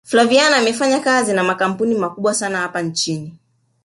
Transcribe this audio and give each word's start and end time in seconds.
flaviana 0.03 0.57
amefanyakazi 0.57 1.33
na 1.33 1.43
makampuni 1.43 1.95
makubwa 1.95 2.33
sana 2.33 2.57
hapa 2.59 2.81
nchini 2.81 3.35